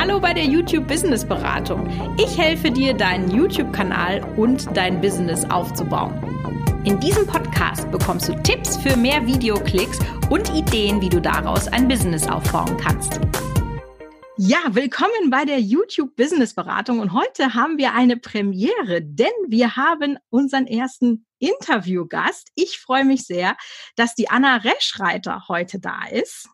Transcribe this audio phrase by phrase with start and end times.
[0.00, 1.86] Hallo bei der YouTube Business Beratung.
[2.16, 6.14] Ich helfe dir, deinen YouTube-Kanal und dein Business aufzubauen.
[6.86, 9.98] In diesem Podcast bekommst du Tipps für mehr Videoklicks
[10.30, 13.20] und Ideen, wie du daraus ein Business aufbauen kannst.
[14.38, 19.76] Ja, willkommen bei der YouTube Business Beratung und heute haben wir eine Premiere, denn wir
[19.76, 22.48] haben unseren ersten Interviewgast.
[22.54, 23.54] Ich freue mich sehr,
[23.96, 26.48] dass die Anna Reschreiter heute da ist.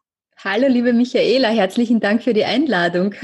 [0.44, 3.14] Hallo, liebe Michaela, herzlichen Dank für die Einladung.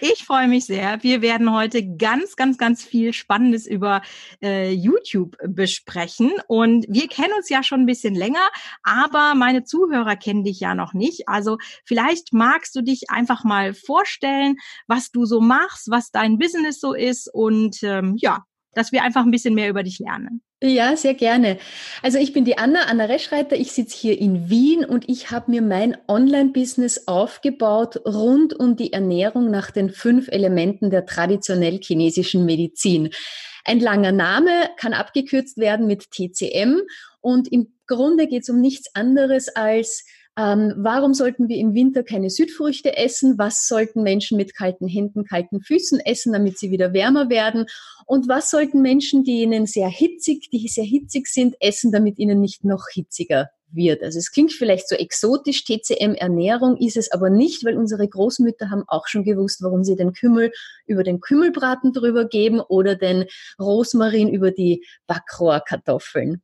[0.00, 1.02] Ich freue mich sehr.
[1.02, 4.02] Wir werden heute ganz, ganz, ganz viel Spannendes über
[4.40, 6.32] äh, YouTube besprechen.
[6.46, 8.48] Und wir kennen uns ja schon ein bisschen länger,
[8.82, 11.28] aber meine Zuhörer kennen dich ja noch nicht.
[11.28, 16.80] Also vielleicht magst du dich einfach mal vorstellen, was du so machst, was dein Business
[16.80, 20.42] so ist und ähm, ja, dass wir einfach ein bisschen mehr über dich lernen.
[20.60, 21.58] Ja, sehr gerne.
[22.02, 23.56] Also ich bin die Anna, Anna Reschreiter.
[23.56, 28.92] Ich sitze hier in Wien und ich habe mir mein Online-Business aufgebaut rund um die
[28.92, 33.10] Ernährung nach den fünf Elementen der traditionell chinesischen Medizin.
[33.64, 36.80] Ein langer Name kann abgekürzt werden mit TCM
[37.20, 40.04] und im Grunde geht es um nichts anderes als
[40.38, 43.38] ähm, warum sollten wir im Winter keine Südfrüchte essen?
[43.38, 47.66] Was sollten Menschen mit kalten Händen, kalten Füßen essen, damit sie wieder wärmer werden?
[48.06, 52.40] Und was sollten Menschen, die ihnen sehr hitzig, die sehr hitzig sind, essen, damit ihnen
[52.40, 54.02] nicht noch hitziger wird.
[54.02, 58.70] Also es klingt vielleicht so exotisch, TCM Ernährung ist es aber nicht, weil unsere Großmütter
[58.70, 60.52] haben auch schon gewusst, warum sie den Kümmel
[60.86, 63.24] über den Kümmelbraten drüber geben oder den
[63.60, 66.42] Rosmarin über die Backrohrkartoffeln.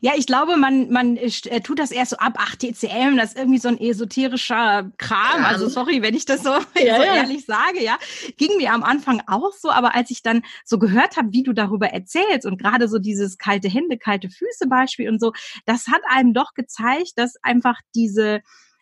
[0.00, 3.38] Ja, ich glaube, man, man äh, tut das erst so ab, ach, TCM, das ist
[3.38, 5.42] irgendwie so ein esoterischer Kram.
[5.42, 5.48] Ja.
[5.48, 7.14] Also sorry, wenn ich das so, ja, so ja.
[7.16, 7.98] ehrlich sage, ja.
[8.36, 11.52] Ging mir am Anfang auch so, aber als ich dann so gehört habe, wie du
[11.52, 15.32] darüber erzählst und gerade so dieses kalte Hände, kalte Füße Beispiel und so,
[15.66, 18.40] das hat einem doch gezeigt, dass einfach diese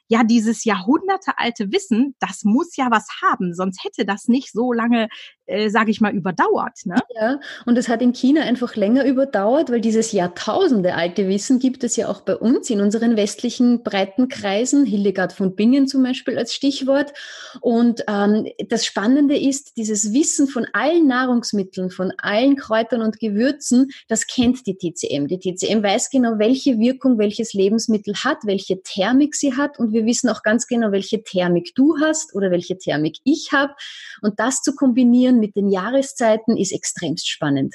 [0.08, 5.08] ja, dieses jahrhundertealte Wissen, das muss ja was haben, sonst hätte das nicht so lange,
[5.46, 6.84] äh, sage ich mal, überdauert.
[6.84, 6.96] Ne?
[7.14, 11.96] Ja, und es hat in China einfach länger überdauert, weil dieses jahrtausendealte Wissen gibt es
[11.96, 17.12] ja auch bei uns in unseren westlichen Breitenkreisen, Hildegard von Bingen zum Beispiel als Stichwort.
[17.61, 23.90] Und ähm, das Spannende ist, dieses Wissen von allen Nahrungsmitteln, von allen Kräutern und Gewürzen,
[24.08, 25.27] das kennt die TCM.
[25.27, 30.06] Die TCM weiß genau, welche Wirkung welches Lebensmittel hat, welche Thermik sie hat und wir
[30.06, 33.74] wissen auch ganz genau, welche Thermik du hast oder welche Thermik ich habe.
[34.20, 37.75] Und das zu kombinieren mit den Jahreszeiten ist extremst spannend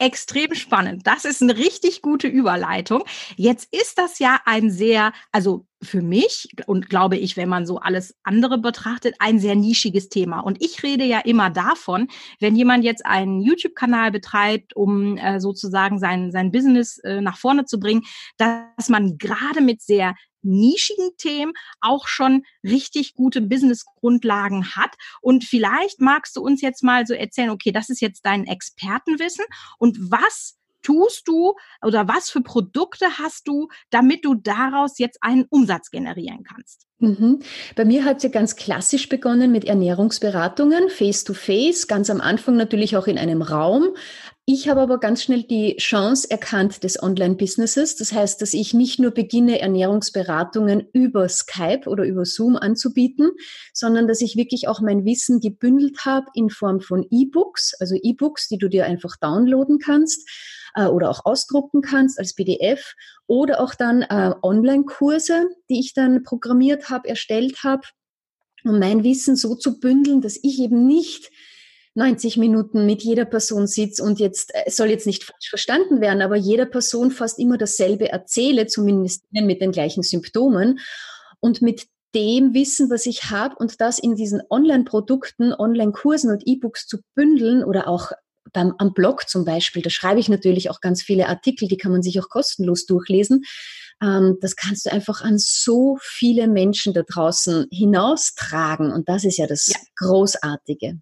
[0.00, 1.06] extrem spannend.
[1.06, 3.04] Das ist eine richtig gute Überleitung.
[3.36, 7.78] Jetzt ist das ja ein sehr, also für mich und glaube ich, wenn man so
[7.78, 10.40] alles andere betrachtet, ein sehr nischiges Thema.
[10.40, 12.08] Und ich rede ja immer davon,
[12.38, 17.64] wenn jemand jetzt einen YouTube-Kanal betreibt, um äh, sozusagen sein, sein Business äh, nach vorne
[17.64, 18.02] zu bringen,
[18.36, 24.94] dass man gerade mit sehr nischigen Themen auch schon richtig gute Business-Grundlagen hat.
[25.20, 29.44] Und vielleicht magst du uns jetzt mal so erzählen, okay, das ist jetzt dein Expertenwissen
[29.78, 35.46] und was tust du oder was für Produkte hast du, damit du daraus jetzt einen
[35.50, 36.89] Umsatz generieren kannst?
[37.00, 37.40] Mhm.
[37.76, 42.94] Bei mir hat ja ganz klassisch begonnen mit Ernährungsberatungen, face-to-face, -face, ganz am Anfang natürlich
[42.94, 43.94] auch in einem Raum.
[44.44, 47.96] Ich habe aber ganz schnell die Chance erkannt des Online-Businesses.
[47.96, 53.30] Das heißt, dass ich nicht nur beginne, Ernährungsberatungen über Skype oder über Zoom anzubieten,
[53.72, 58.48] sondern dass ich wirklich auch mein Wissen gebündelt habe in Form von E-Books, also E-Books,
[58.48, 60.28] die du dir einfach downloaden kannst
[60.74, 62.94] äh, oder auch ausdrucken kannst als PDF
[63.26, 67.82] oder auch dann äh, Online-Kurse, die ich dann programmiert habe, erstellt habe,
[68.64, 71.30] um mein Wissen so zu bündeln, dass ich eben nicht
[71.94, 76.22] 90 Minuten mit jeder Person sitze und jetzt es soll jetzt nicht falsch verstanden werden,
[76.22, 80.78] aber jeder Person fast immer dasselbe erzähle, zumindest mit den gleichen Symptomen.
[81.40, 86.86] Und mit dem Wissen, was ich habe und das in diesen Online-Produkten, Online-Kursen und E-Books
[86.86, 88.12] zu bündeln oder auch
[88.52, 91.92] beim, am Blog zum Beispiel, da schreibe ich natürlich auch ganz viele Artikel, die kann
[91.92, 93.42] man sich auch kostenlos durchlesen.
[94.02, 98.92] Ähm, das kannst du einfach an so viele Menschen da draußen hinaustragen.
[98.92, 99.76] Und das ist ja das ja.
[99.96, 101.00] Großartige.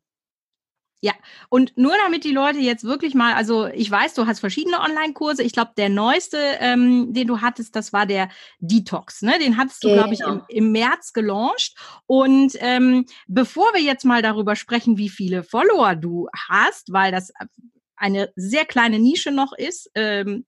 [1.00, 1.12] Ja,
[1.48, 5.44] und nur damit die Leute jetzt wirklich mal, also ich weiß, du hast verschiedene Online-Kurse.
[5.44, 8.28] Ich glaube, der neueste, ähm, den du hattest, das war der
[8.58, 9.22] Detox.
[9.22, 9.38] Ne?
[9.38, 10.02] Den hattest du, genau.
[10.02, 11.76] glaube ich, im, im, März gelauncht.
[12.06, 17.32] Und ähm, bevor wir jetzt mal darüber sprechen, wie viele Follower du hast, weil das
[17.94, 20.46] eine sehr kleine Nische noch ist, ähm,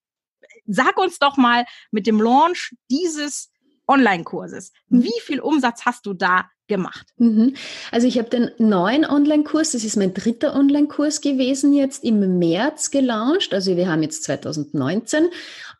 [0.66, 3.52] sag uns doch mal mit dem Launch dieses
[3.86, 5.04] Online-Kurses, mhm.
[5.04, 7.06] wie viel Umsatz hast du da gemacht?
[7.18, 7.54] Mhm.
[7.92, 12.90] Also ich habe den neuen Online-Kurs, das ist mein dritter Online-Kurs gewesen, jetzt im März
[12.90, 13.52] gelauncht.
[13.52, 15.28] Also wir haben jetzt 2019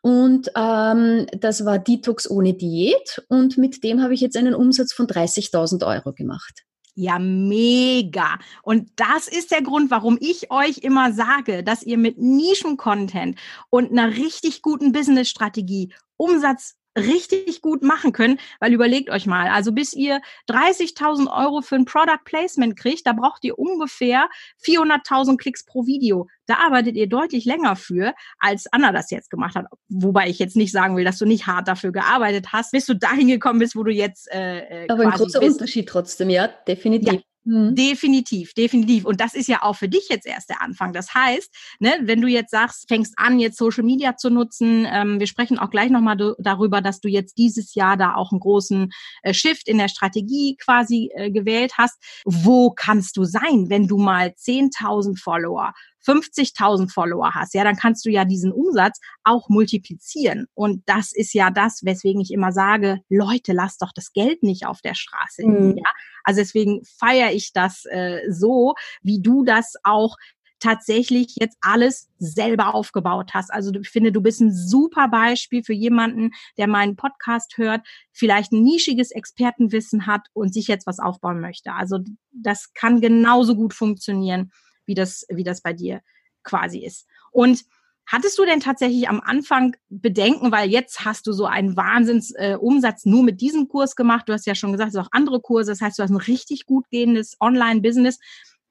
[0.01, 4.93] und ähm, das war Detox ohne Diät und mit dem habe ich jetzt einen Umsatz
[4.93, 6.63] von 30.000 Euro gemacht.
[6.93, 8.37] Ja, mega.
[8.63, 13.39] Und das ist der Grund, warum ich euch immer sage, dass ihr mit Nischen-Content
[13.69, 19.71] und einer richtig guten Business-Strategie Umsatz richtig gut machen können, weil überlegt euch mal, also
[19.71, 24.29] bis ihr 30.000 Euro für ein Product Placement kriegt, da braucht ihr ungefähr
[24.65, 26.27] 400.000 Klicks pro Video.
[26.47, 29.65] Da arbeitet ihr deutlich länger für, als Anna das jetzt gemacht hat.
[29.87, 32.93] Wobei ich jetzt nicht sagen will, dass du nicht hart dafür gearbeitet hast, bis du
[32.93, 34.31] dahin gekommen bist, wo du jetzt.
[34.31, 35.53] Äh, äh Aber ein großer bist.
[35.53, 37.13] Unterschied trotzdem, ja, definitiv.
[37.13, 37.19] Ja.
[37.43, 37.75] Mhm.
[37.75, 39.05] Definitiv, definitiv.
[39.05, 40.93] Und das ist ja auch für dich jetzt erst der Anfang.
[40.93, 41.49] Das heißt,
[41.79, 45.57] ne, wenn du jetzt sagst, fängst an, jetzt Social Media zu nutzen, ähm, wir sprechen
[45.57, 48.91] auch gleich nochmal darüber, dass du jetzt dieses Jahr da auch einen großen
[49.23, 51.97] äh, Shift in der Strategie quasi äh, gewählt hast.
[52.25, 55.73] Wo kannst du sein, wenn du mal 10.000 Follower
[56.05, 60.47] 50.000 Follower hast, ja, dann kannst du ja diesen Umsatz auch multiplizieren.
[60.53, 64.65] Und das ist ja das, weswegen ich immer sage, Leute, lasst doch das Geld nicht
[64.65, 65.45] auf der Straße.
[65.45, 65.77] Mhm.
[65.77, 65.91] Ja?
[66.23, 70.17] Also deswegen feiere ich das äh, so, wie du das auch
[70.61, 73.51] tatsächlich jetzt alles selber aufgebaut hast.
[73.51, 77.81] Also ich finde, du bist ein super Beispiel für jemanden, der meinen Podcast hört,
[78.11, 81.73] vielleicht ein nischiges Expertenwissen hat und sich jetzt was aufbauen möchte.
[81.73, 81.97] Also
[82.31, 84.51] das kann genauso gut funktionieren
[84.85, 86.01] wie das, wie das bei dir
[86.43, 87.07] quasi ist.
[87.31, 87.63] Und
[88.05, 93.09] Hattest du denn tatsächlich am Anfang Bedenken, weil jetzt hast du so einen Wahnsinnsumsatz äh,
[93.09, 94.27] nur mit diesem Kurs gemacht?
[94.27, 95.71] Du hast ja schon gesagt, es sind auch andere Kurse.
[95.71, 98.19] Das heißt, du hast ein richtig gut gehendes Online-Business.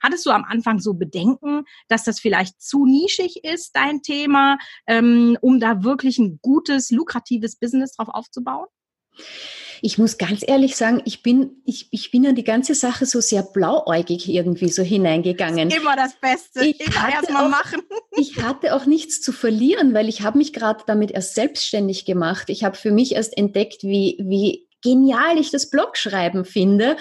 [0.02, 5.36] Hattest du am Anfang so Bedenken, dass das vielleicht zu nischig ist, dein Thema, ähm,
[5.40, 8.66] um da wirklich ein gutes, lukratives Business drauf aufzubauen?
[9.82, 13.20] Ich muss ganz ehrlich sagen, ich bin, ich, ich bin an die ganze Sache so
[13.20, 15.70] sehr blauäugig irgendwie so hineingegangen.
[15.70, 16.64] Immer das Beste.
[16.64, 17.82] Ich Immer erstmal machen.
[18.16, 22.50] Ich hatte auch nichts zu verlieren, weil ich habe mich gerade damit erst selbstständig gemacht.
[22.50, 26.96] Ich habe für mich erst entdeckt, wie, wie genial ich das Blogschreiben finde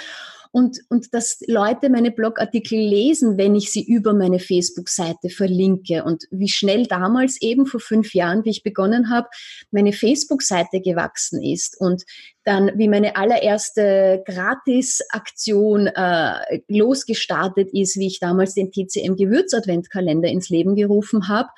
[0.52, 6.04] und, und dass Leute meine Blogartikel lesen, wenn ich sie über meine Facebook-Seite verlinke.
[6.04, 9.28] Und wie schnell damals eben vor fünf Jahren, wie ich begonnen habe,
[9.70, 12.04] meine Facebook-Seite gewachsen ist und
[12.46, 20.50] dann wie meine allererste Gratis-Aktion äh, losgestartet ist, wie ich damals den TCM Gewürz-Adventkalender ins
[20.50, 21.50] Leben gerufen habe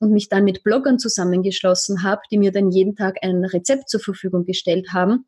[0.00, 4.00] und mich dann mit Bloggern zusammengeschlossen habe, die mir dann jeden Tag ein Rezept zur
[4.00, 5.26] Verfügung gestellt haben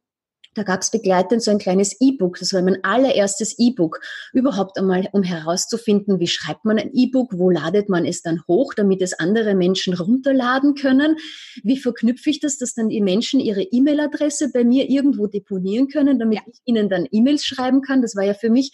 [0.55, 2.39] da gab es begleitend so ein kleines E-Book.
[2.39, 4.01] Das war mein allererstes E-Book.
[4.33, 8.75] Überhaupt einmal, um herauszufinden, wie schreibt man ein E-Book, wo ladet man es dann hoch,
[8.75, 11.17] damit es andere Menschen runterladen können.
[11.63, 16.19] Wie verknüpfe ich das, dass dann die Menschen ihre E-Mail-Adresse bei mir irgendwo deponieren können,
[16.19, 16.45] damit ja.
[16.47, 18.03] ich ihnen dann E-Mails schreiben kann.
[18.03, 18.73] Das war ja für mich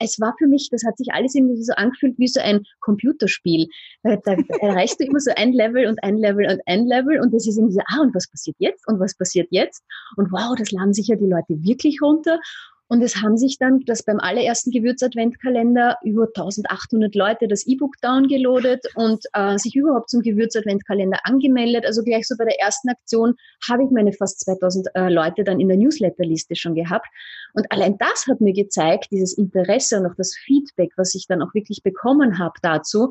[0.00, 3.68] es war für mich, das hat sich alles irgendwie so angefühlt wie so ein Computerspiel.
[4.02, 7.32] Da, da erreichst du immer so ein Level und ein Level und ein Level und
[7.32, 8.88] das ist irgendwie so, ah, und was passiert jetzt?
[8.88, 9.84] Und was passiert jetzt?
[10.16, 12.40] Und wow, das laden sich ja die Leute wirklich runter.
[12.90, 18.84] Und es haben sich dann, das beim allerersten Gewürz-Adventkalender über 1800 Leute das E-Book downgeloadet
[18.96, 21.86] und äh, sich überhaupt zum Gewürz-Adventkalender angemeldet.
[21.86, 23.36] Also gleich so bei der ersten Aktion
[23.70, 27.06] habe ich meine fast 2000 äh, Leute dann in der Newsletterliste schon gehabt.
[27.54, 31.42] Und allein das hat mir gezeigt, dieses Interesse und auch das Feedback, was ich dann
[31.42, 33.10] auch wirklich bekommen habe dazu,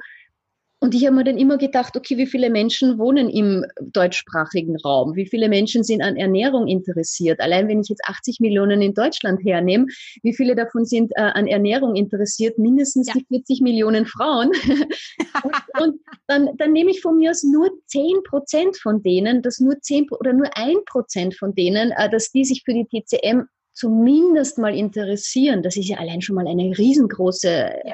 [0.82, 5.14] und ich habe mir dann immer gedacht, okay, wie viele Menschen wohnen im deutschsprachigen Raum?
[5.16, 7.42] Wie viele Menschen sind an Ernährung interessiert?
[7.42, 9.88] Allein wenn ich jetzt 80 Millionen in Deutschland hernehme,
[10.24, 12.58] wie viele davon sind äh, an Ernährung interessiert?
[12.58, 13.14] Mindestens ja.
[13.14, 14.52] die 40 Millionen Frauen.
[15.44, 19.60] und, und dann, dann nehme ich von mir aus nur 10 Prozent von denen, dass
[19.60, 23.44] nur 10 oder nur ein Prozent von denen, äh, dass die sich für die TCM
[23.74, 25.62] zumindest mal interessieren.
[25.62, 27.94] Das ist ja allein schon mal eine riesengroße, äh,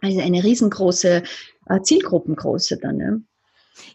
[0.00, 1.22] also eine riesengroße
[1.66, 2.96] äh, Zielgruppengröße dann.
[2.96, 3.22] Ne?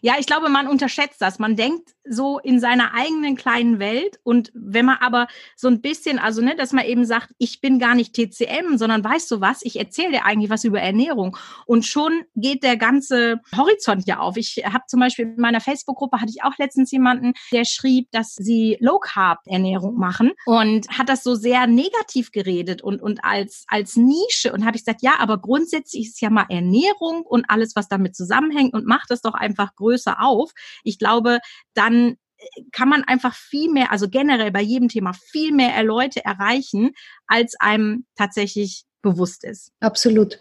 [0.00, 1.38] Ja, ich glaube, man unterschätzt das.
[1.38, 6.18] Man denkt so in seiner eigenen kleinen Welt und wenn man aber so ein bisschen,
[6.18, 9.60] also ne, dass man eben sagt, ich bin gar nicht TCM, sondern weißt du was,
[9.62, 11.36] ich erzähle dir eigentlich was über Ernährung
[11.66, 14.36] und schon geht der ganze Horizont ja auf.
[14.36, 18.34] Ich habe zum Beispiel in meiner Facebook-Gruppe hatte ich auch letztens jemanden, der schrieb, dass
[18.34, 23.64] sie Low Carb Ernährung machen und hat das so sehr negativ geredet und und als
[23.68, 27.74] als Nische und habe ich gesagt, ja, aber grundsätzlich ist ja mal Ernährung und alles,
[27.76, 30.52] was damit zusammenhängt und macht das doch einfach größer auf.
[30.84, 31.38] Ich glaube,
[31.74, 36.24] dann äh, kann man einfach viel mehr, also generell bei jedem Thema viel mehr Leute
[36.24, 36.92] erreichen,
[37.26, 39.72] als einem tatsächlich bewusst ist.
[39.80, 40.40] Absolut.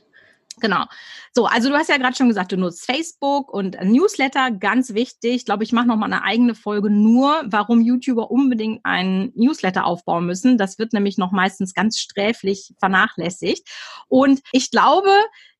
[0.61, 0.85] Genau.
[1.33, 5.35] So, also du hast ja gerade schon gesagt, du nutzt Facebook und Newsletter, ganz wichtig.
[5.35, 9.85] Ich glaube, ich mache noch mal eine eigene Folge nur, warum YouTuber unbedingt einen Newsletter
[9.85, 10.57] aufbauen müssen.
[10.57, 13.67] Das wird nämlich noch meistens ganz sträflich vernachlässigt.
[14.07, 15.11] Und ich glaube,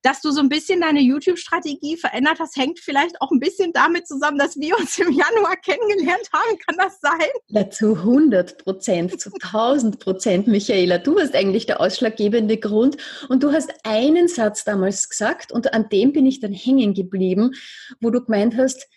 [0.06, 4.08] dass du so ein bisschen deine YouTube-Strategie verändert hast, hängt vielleicht auch ein bisschen damit
[4.08, 6.60] zusammen, dass wir uns im Januar kennengelernt haben.
[6.60, 7.28] Kann das sein?
[7.48, 11.00] Ja, zu 100 Prozent, zu 1000 Prozent, Michaela.
[11.00, 12.98] Du warst eigentlich der ausschlaggebende Grund
[13.30, 17.54] und du hast einen Satz damals gesagt und an dem bin ich dann hängen geblieben,
[18.00, 18.88] wo du gemeint hast,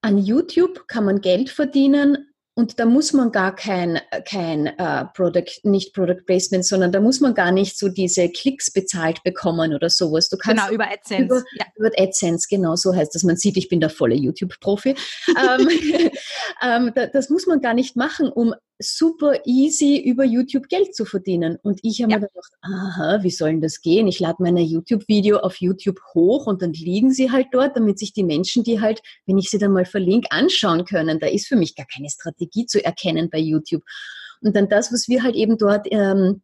[0.00, 2.27] an YouTube kann man Geld verdienen,
[2.58, 7.20] und da muss man gar kein, kein äh, Product, nicht Product Placement, sondern da muss
[7.20, 10.28] man gar nicht so diese Klicks bezahlt bekommen oder sowas.
[10.28, 11.24] Du kannst genau, über AdSense.
[11.26, 11.66] Über, ja.
[11.76, 13.22] über AdSense, genau so heißt das.
[13.22, 14.96] Man sieht, ich bin der volle YouTube-Profi.
[15.28, 15.68] ähm,
[16.60, 21.04] ähm, da, das muss man gar nicht machen, um super easy über YouTube Geld zu
[21.04, 21.58] verdienen.
[21.62, 22.18] Und ich habe ja.
[22.18, 24.06] mir gedacht, aha, wie soll denn das gehen?
[24.06, 28.12] Ich lade meine YouTube-Video auf YouTube hoch und dann liegen sie halt dort, damit sich
[28.12, 31.18] die Menschen, die halt, wenn ich sie dann mal verlinke, anschauen können.
[31.18, 33.82] Da ist für mich gar keine Strategie zu erkennen bei YouTube.
[34.40, 36.42] Und dann das, was wir halt eben dort ähm,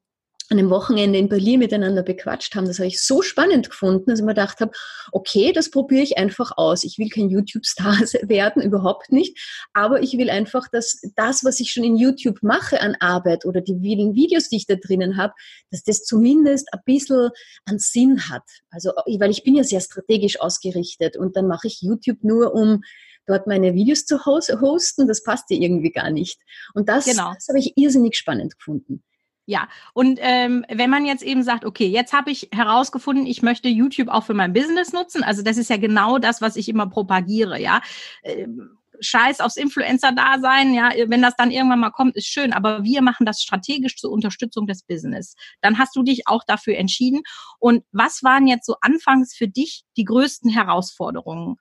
[0.50, 2.66] an einem Wochenende in Berlin miteinander bequatscht haben.
[2.66, 4.72] Das habe ich so spannend gefunden, dass ich mir gedacht habe,
[5.10, 6.84] okay, das probiere ich einfach aus.
[6.84, 7.96] Ich will kein YouTube-Star
[8.28, 9.38] werden, überhaupt nicht.
[9.72, 13.62] Aber ich will einfach, dass das, was ich schon in YouTube mache an Arbeit oder
[13.62, 15.32] die vielen Videos, die ich da drinnen habe,
[15.70, 17.30] dass das zumindest ein bisschen
[17.64, 18.44] an Sinn hat.
[18.70, 22.82] Also, weil ich bin ja sehr strategisch ausgerichtet und dann mache ich YouTube nur, um
[23.26, 25.08] dort meine Videos zu hosten.
[25.08, 26.38] Das passt ja irgendwie gar nicht.
[26.74, 27.32] Und das, genau.
[27.32, 29.02] das habe ich irrsinnig spannend gefunden.
[29.46, 33.68] Ja, und ähm, wenn man jetzt eben sagt, okay, jetzt habe ich herausgefunden, ich möchte
[33.68, 36.86] YouTube auch für mein Business nutzen, also das ist ja genau das, was ich immer
[36.88, 37.82] propagiere, ja.
[38.22, 43.02] Ähm, Scheiß aufs Influencer-Dasein, ja, wenn das dann irgendwann mal kommt, ist schön, aber wir
[43.02, 45.34] machen das strategisch zur Unterstützung des Business.
[45.60, 47.22] Dann hast du dich auch dafür entschieden.
[47.58, 51.56] Und was waren jetzt so anfangs für dich die größten Herausforderungen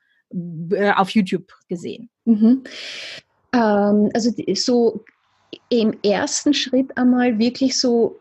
[0.71, 2.09] äh, auf YouTube gesehen?
[2.25, 2.63] Mhm.
[3.53, 5.03] Ähm, also so
[5.69, 8.19] im ersten Schritt einmal wirklich so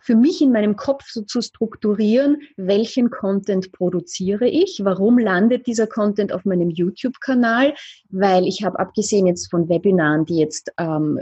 [0.00, 5.86] für mich in meinem Kopf so zu strukturieren, welchen Content produziere ich, warum landet dieser
[5.86, 7.74] Content auf meinem YouTube-Kanal,
[8.10, 11.20] weil ich habe abgesehen jetzt von Webinaren, die jetzt ähm,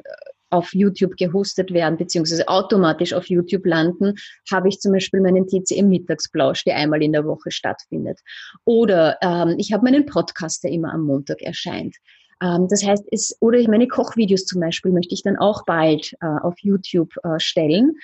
[0.53, 4.15] auf YouTube gehostet werden, beziehungsweise automatisch auf YouTube landen,
[4.53, 8.21] habe ich zum Beispiel meinen TCM Mittagsplausch, der einmal in der Woche stattfindet.
[8.65, 11.97] Oder ähm, ich habe meinen Podcast, der immer am Montag erscheint.
[12.43, 16.27] Ähm, das heißt, es, oder meine Kochvideos zum Beispiel möchte ich dann auch bald äh,
[16.27, 17.97] auf YouTube äh, stellen.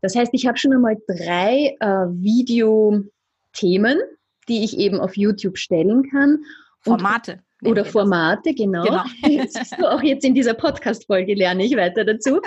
[0.00, 3.98] Das heißt, ich habe schon einmal drei äh, Videothemen,
[4.48, 6.44] die ich eben auf YouTube stellen kann.
[6.80, 7.40] Formate.
[7.62, 8.84] Und, oder Formate, genau.
[8.84, 9.04] genau.
[9.48, 12.40] Siehst du, auch jetzt in dieser Podcast-Folge lerne ich weiter dazu.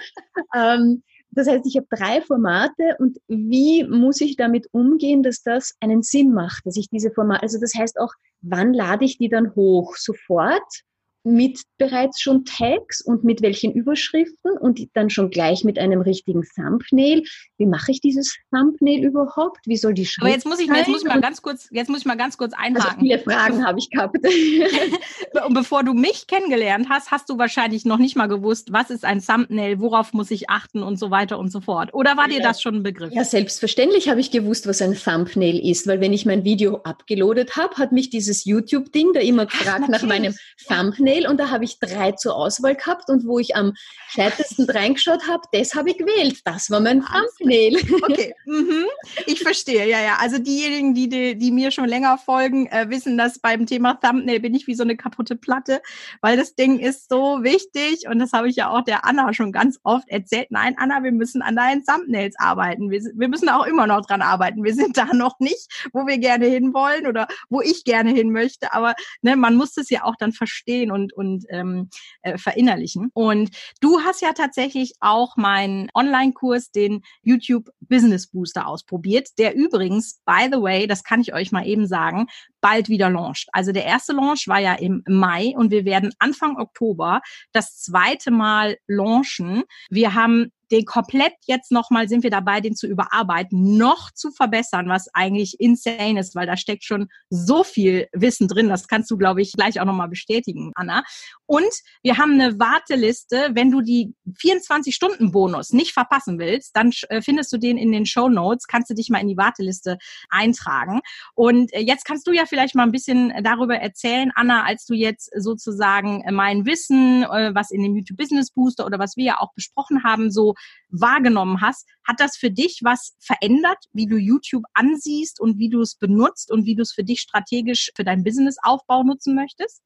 [0.56, 1.04] ähm,
[1.36, 6.04] das heißt, ich habe drei Formate und wie muss ich damit umgehen, dass das einen
[6.04, 9.56] Sinn macht, dass ich diese Formate, also das heißt auch, wann lade ich die dann
[9.56, 9.96] hoch?
[9.96, 10.84] Sofort?
[11.24, 16.44] Mit bereits schon Tags und mit welchen Überschriften und dann schon gleich mit einem richtigen
[16.56, 17.24] Thumbnail.
[17.58, 19.60] Wie mache ich dieses Thumbnail überhaupt?
[19.66, 21.90] Wie soll die Schrift Aber jetzt muss ich, jetzt muss ich mal ganz kurz, jetzt
[21.90, 22.90] muss ich mal ganz kurz also einhaken.
[22.90, 24.18] Also viele Fragen habe ich gehabt.
[25.48, 29.06] und bevor du mich kennengelernt hast, hast du wahrscheinlich noch nicht mal gewusst, was ist
[29.06, 31.94] ein Thumbnail, worauf muss ich achten und so weiter und so fort.
[31.94, 33.14] Oder war dir das schon ein Begriff?
[33.14, 37.56] Ja, selbstverständlich habe ich gewusst, was ein Thumbnail ist, weil wenn ich mein Video abgeloadet
[37.56, 40.36] habe, hat mich dieses YouTube-Ding da immer gefragt Ach, nach meinem
[40.68, 43.74] Thumbnail Thumbnail und da habe ich drei zur Auswahl gehabt und wo ich am
[44.08, 46.40] scheitesten reingeschaut habe, das habe ich gewählt.
[46.46, 47.78] Das war mein Thumbnail.
[48.04, 48.86] Okay, mhm.
[49.28, 50.18] Ich verstehe, ja, ja.
[50.20, 54.40] Also diejenigen, die, die, die mir schon länger folgen, äh, wissen, dass beim Thema Thumbnail
[54.40, 55.82] bin ich wie so eine kaputte Platte,
[56.22, 59.52] weil das Ding ist so wichtig und das habe ich ja auch der Anna schon
[59.52, 60.48] ganz oft erzählt.
[60.50, 62.90] Nein, Anna, wir müssen an deinen Thumbnails arbeiten.
[62.90, 64.64] Wir, wir müssen auch immer noch dran arbeiten.
[64.64, 68.74] Wir sind da noch nicht, wo wir gerne hinwollen oder wo ich gerne hin möchte,
[68.74, 71.90] aber ne, man muss es ja auch dann verstehen und und, und ähm,
[72.22, 73.12] äh, verinnerlichen.
[73.14, 73.50] Und
[73.82, 80.48] du hast ja tatsächlich auch meinen Online-Kurs, den YouTube Business Booster ausprobiert, der übrigens, by
[80.52, 82.28] the way, das kann ich euch mal eben sagen,
[82.62, 83.50] bald wieder launcht.
[83.52, 88.32] Also der erste Launch war ja im Mai und wir werden Anfang Oktober das zweite
[88.32, 89.64] Mal launchen.
[89.90, 94.90] Wir haben den komplett jetzt nochmal sind wir dabei, den zu überarbeiten, noch zu verbessern,
[94.90, 98.70] was eigentlich insane ist, weil da steckt schon so viel Wissen drin.
[98.70, 101.04] Das kannst du, glaube ich, gleich auch nochmal bestätigen, Anna.
[101.46, 103.52] Und wir haben eine Warteliste.
[103.54, 108.28] Wenn du die 24-Stunden-Bonus nicht verpassen willst, dann äh, findest du den in den Show
[108.28, 108.66] Notes.
[108.68, 109.98] Kannst du dich mal in die Warteliste
[110.30, 111.02] eintragen.
[111.36, 114.96] Und äh, jetzt kannst du ja vielleicht mal ein bisschen darüber erzählen, Anna, als du
[114.96, 119.40] jetzt sozusagen mein Wissen, äh, was in dem YouTube Business Booster oder was wir ja
[119.40, 120.56] auch besprochen haben, so
[120.90, 121.88] wahrgenommen hast.
[122.08, 126.52] Hat das für dich was verändert, wie du YouTube ansiehst und wie du es benutzt
[126.52, 129.82] und wie du es für dich strategisch für deinen Businessaufbau nutzen möchtest?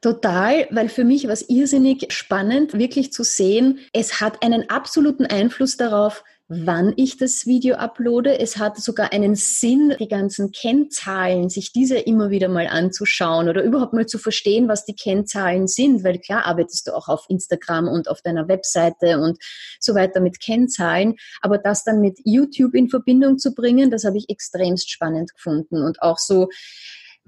[0.00, 5.24] Total, weil für mich war es irrsinnig spannend, wirklich zu sehen, es hat einen absoluten
[5.24, 8.38] Einfluss darauf, wann ich das Video uploade.
[8.38, 13.62] Es hat sogar einen Sinn, die ganzen Kennzahlen, sich diese immer wieder mal anzuschauen oder
[13.64, 17.88] überhaupt mal zu verstehen, was die Kennzahlen sind, weil klar arbeitest du auch auf Instagram
[17.88, 19.38] und auf deiner Webseite und
[19.80, 24.16] so weiter mit Kennzahlen, aber das dann mit YouTube in Verbindung zu bringen, das habe
[24.16, 26.48] ich extremst spannend gefunden und auch so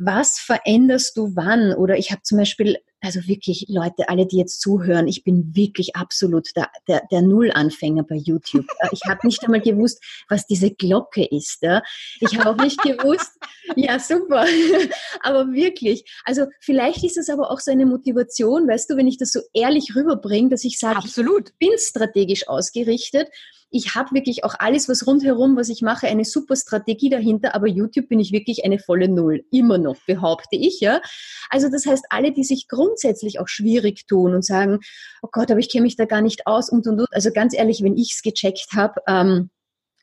[0.01, 1.75] was veränderst du wann?
[1.75, 5.95] Oder ich habe zum Beispiel, also wirklich Leute, alle, die jetzt zuhören, ich bin wirklich
[5.95, 8.67] absolut der, der, der Nullanfänger bei YouTube.
[8.91, 11.63] Ich habe nicht einmal gewusst, was diese Glocke ist.
[11.63, 11.83] Ja.
[12.21, 13.39] Ich habe auch nicht gewusst,
[13.77, 14.47] ja super,
[15.23, 16.05] aber wirklich.
[16.25, 19.41] Also vielleicht ist es aber auch so eine Motivation, weißt du, wenn ich das so
[19.53, 21.15] ehrlich rüberbringe, dass ich sage, ich
[21.59, 23.29] bin strategisch ausgerichtet
[23.71, 27.67] ich habe wirklich auch alles, was rundherum, was ich mache, eine super Strategie dahinter, aber
[27.67, 29.45] YouTube bin ich wirklich eine volle Null.
[29.51, 31.01] Immer noch, behaupte ich, ja.
[31.51, 34.79] Also das heißt, alle, die sich grundsätzlich auch schwierig tun und sagen,
[35.23, 37.13] oh Gott, aber ich kenne mich da gar nicht aus und und und.
[37.13, 39.51] Also ganz ehrlich, wenn ich es gecheckt habe, ähm,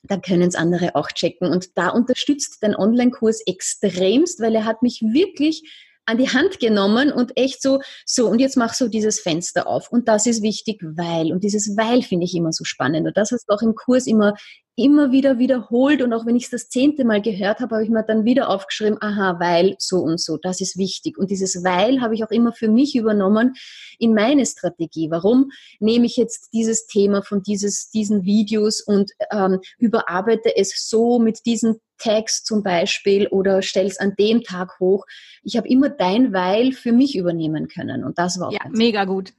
[0.03, 1.49] dann können es andere auch checken.
[1.49, 5.63] Und da unterstützt dein Online-Kurs extremst, weil er hat mich wirklich
[6.05, 9.91] an die Hand genommen und echt so, so, und jetzt mach so dieses Fenster auf.
[9.91, 11.31] Und das ist wichtig, weil.
[11.31, 13.07] Und dieses Weil finde ich immer so spannend.
[13.07, 14.35] Und das hast du auch im Kurs immer
[14.75, 17.89] immer wieder wiederholt und auch wenn ich es das zehnte Mal gehört habe, habe ich
[17.89, 21.17] mir dann wieder aufgeschrieben, aha, weil so und so, das ist wichtig.
[21.17, 23.53] Und dieses weil habe ich auch immer für mich übernommen
[23.99, 25.09] in meine Strategie.
[25.09, 31.19] Warum nehme ich jetzt dieses Thema von dieses, diesen Videos und ähm, überarbeite es so
[31.19, 35.05] mit diesen Tags zum Beispiel oder stelle es an dem Tag hoch.
[35.43, 39.05] Ich habe immer dein Weil für mich übernehmen können und das war auch ja, mega
[39.05, 39.31] gut.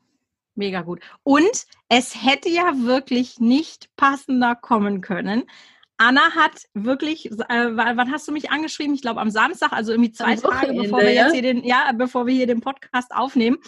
[0.56, 1.00] Mega gut.
[1.22, 5.44] Und es hätte ja wirklich nicht passender kommen können.
[5.98, 8.94] Anna hat wirklich, äh, wann hast du mich angeschrieben?
[8.94, 12.26] Ich glaube am Samstag, also irgendwie zwei Tage, bevor wir jetzt hier den, ja, bevor
[12.26, 13.58] wir hier den Podcast aufnehmen.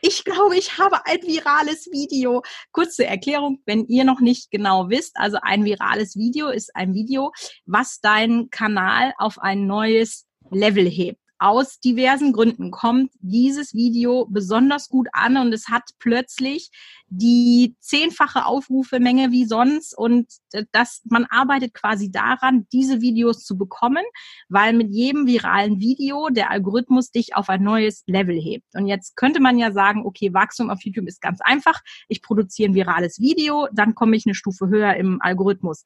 [0.00, 2.42] Ich glaube, ich habe ein virales Video.
[2.72, 7.32] Kurze Erklärung, wenn ihr noch nicht genau wisst, also ein virales Video ist ein Video,
[7.66, 14.88] was deinen Kanal auf ein neues Level hebt aus diversen Gründen kommt dieses Video besonders
[14.88, 16.70] gut an und es hat plötzlich
[17.08, 20.28] die zehnfache Aufrufemenge wie sonst und
[20.70, 24.04] das, man arbeitet quasi daran, diese Videos zu bekommen,
[24.48, 28.66] weil mit jedem viralen Video der Algorithmus dich auf ein neues Level hebt.
[28.74, 31.80] Und jetzt könnte man ja sagen, okay, Wachstum auf YouTube ist ganz einfach.
[32.08, 35.84] Ich produziere ein virales Video, dann komme ich eine Stufe höher im Algorithmus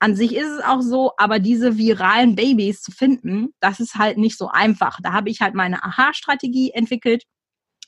[0.00, 4.16] an sich ist es auch so, aber diese viralen Babys zu finden, das ist halt
[4.16, 4.98] nicht so einfach.
[5.02, 7.24] Da habe ich halt meine Aha-Strategie entwickelt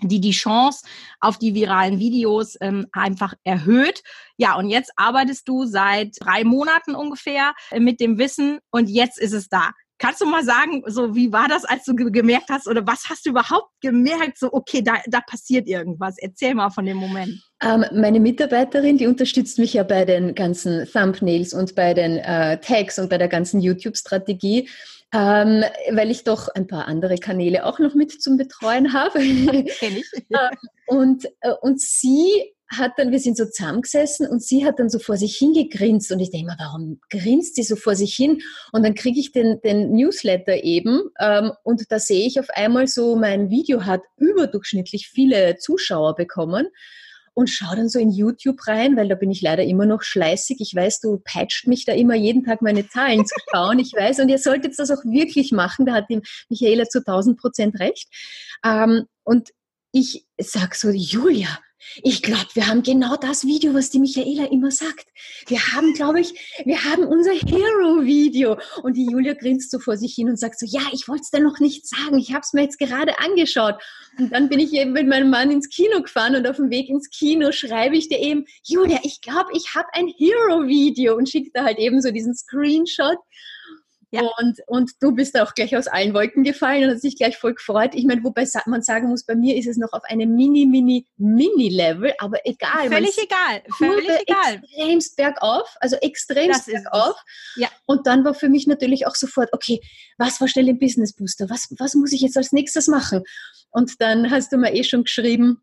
[0.02, 0.86] die die Chance
[1.20, 4.02] auf die viralen Videos ähm, einfach erhöht.
[4.36, 9.18] Ja, und jetzt arbeitest du seit drei Monaten ungefähr äh, mit dem Wissen und jetzt
[9.18, 9.72] ist es da.
[10.00, 13.26] Kannst du mal sagen, so wie war das, als du gemerkt hast oder was hast
[13.26, 16.16] du überhaupt gemerkt, so okay, da, da passiert irgendwas?
[16.16, 17.34] Erzähl mal von dem Moment.
[17.62, 22.58] Ähm, meine Mitarbeiterin, die unterstützt mich ja bei den ganzen Thumbnails und bei den äh,
[22.60, 24.70] Tags und bei der ganzen YouTube-Strategie.
[25.12, 29.18] Ähm, weil ich doch ein paar andere Kanäle auch noch mit zum Betreuen habe.
[29.78, 30.06] Kenn ich.
[30.30, 34.88] Ähm, und, äh, und sie hat dann, wir sind so zusammengesessen und sie hat dann
[34.88, 38.42] so vor sich hingegrinst und ich denke mir, warum grinst sie so vor sich hin?
[38.72, 42.86] Und dann kriege ich den, den Newsletter eben ähm, und da sehe ich auf einmal
[42.86, 46.68] so, mein Video hat überdurchschnittlich viele Zuschauer bekommen
[47.34, 50.58] und schaue dann so in YouTube rein, weil da bin ich leider immer noch schleißig.
[50.60, 53.78] Ich weiß, du peitscht mich da immer jeden Tag meine Zahlen zu schauen.
[53.78, 55.86] Ich weiß, und ihr solltet das auch wirklich machen.
[55.86, 58.08] Da hat die Michaela zu 1000 Prozent recht.
[58.64, 59.50] Ähm, und
[59.92, 61.48] ich sag so, Julia,
[62.02, 65.06] ich glaube, wir haben genau das Video, was die Michaela immer sagt.
[65.46, 68.58] Wir haben, glaube ich, wir haben unser Hero-Video.
[68.82, 71.30] Und die Julia grinst so vor sich hin und sagt so, ja, ich wollte es
[71.30, 72.18] dir noch nicht sagen.
[72.18, 73.76] Ich habe es mir jetzt gerade angeschaut.
[74.18, 76.88] Und dann bin ich eben mit meinem Mann ins Kino gefahren und auf dem Weg
[76.88, 81.50] ins Kino schreibe ich dir eben, Julia, ich glaube, ich habe ein Hero-Video und schicke
[81.54, 83.18] da halt eben so diesen Screenshot.
[84.12, 84.22] Ja.
[84.38, 87.54] Und, und du bist auch gleich aus allen Wolken gefallen und hast dich gleich voll
[87.54, 87.94] gefreut.
[87.94, 91.06] Ich meine, wobei man sagen muss, bei mir ist es noch auf einem mini, mini,
[91.16, 92.88] mini Level, aber egal.
[92.88, 94.62] Völlig egal, völlig egal.
[94.64, 97.16] Extremst bergauf, also extremst bergauf.
[97.54, 97.68] Ja.
[97.86, 99.80] Und dann war für mich natürlich auch sofort, okay,
[100.18, 101.48] was war schnell im Business Booster?
[101.48, 103.22] Was, was muss ich jetzt als nächstes machen?
[103.70, 105.62] Und dann hast du mir eh schon geschrieben,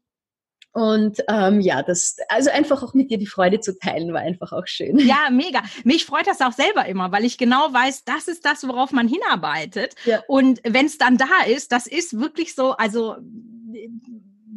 [0.78, 4.52] und ähm, ja, das, also einfach auch mit dir die Freude zu teilen, war einfach
[4.52, 5.00] auch schön.
[5.00, 5.64] Ja, mega.
[5.84, 9.08] Mich freut das auch selber immer, weil ich genau weiß, das ist das, worauf man
[9.08, 9.96] hinarbeitet.
[10.06, 10.22] Ja.
[10.28, 13.16] Und wenn es dann da ist, das ist wirklich so, also